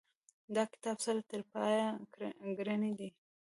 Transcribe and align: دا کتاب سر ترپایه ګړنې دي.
دا 0.55 0.63
کتاب 0.73 0.97
سر 1.05 1.15
ترپایه 1.29 1.87
ګړنې 2.57 2.91
دي. 2.99 3.09